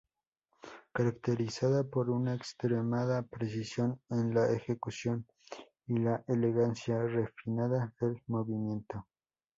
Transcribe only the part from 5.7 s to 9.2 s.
y la elegancia refinada del movimiento.